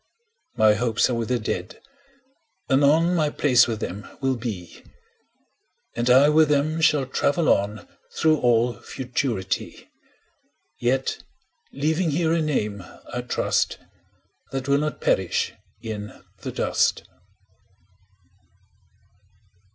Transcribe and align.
My 0.57 0.73
hopes 0.73 1.11
are 1.11 1.13
with 1.13 1.29
the 1.29 1.37
Dead; 1.37 1.79
anon 2.71 3.13
My 3.13 3.29
place 3.29 3.67
with 3.67 3.81
them 3.81 4.07
will 4.19 4.35
be, 4.35 4.77
20 4.83 4.89
And 5.95 6.09
I 6.09 6.27
with 6.27 6.49
them 6.49 6.81
shall 6.81 7.05
travel 7.05 7.47
on 7.49 7.87
Through 8.15 8.37
all 8.39 8.73
Futurity; 8.81 9.91
Yet 10.79 11.19
leaving 11.71 12.09
here 12.09 12.33
a 12.33 12.41
name, 12.41 12.83
I 13.13 13.21
trust, 13.21 13.77
That 14.51 14.67
will 14.67 14.79
not 14.79 15.01
perish 15.01 15.53
in 15.83 16.11
the 16.39 16.51
dust. 16.51 17.03